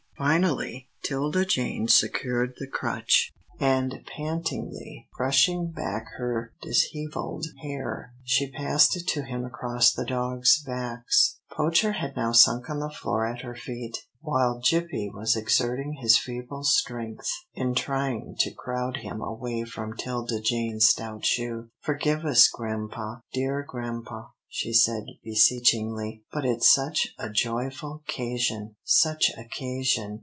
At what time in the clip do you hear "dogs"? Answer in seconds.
10.05-10.61